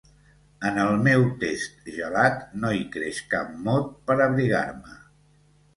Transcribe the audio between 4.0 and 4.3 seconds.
per